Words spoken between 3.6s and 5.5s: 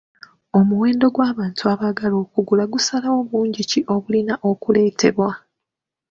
ki obulina okuleetebwa.